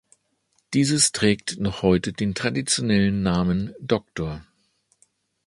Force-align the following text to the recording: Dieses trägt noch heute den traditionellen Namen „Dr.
Dieses 0.73 1.11
trägt 1.11 1.59
noch 1.59 1.83
heute 1.83 2.11
den 2.11 2.33
traditionellen 2.33 3.21
Namen 3.21 3.75
„Dr. 3.79 4.43